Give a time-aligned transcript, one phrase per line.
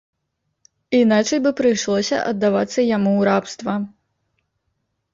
[0.99, 3.81] Іначай бы прыйшлося аддавацца яму ў рабства.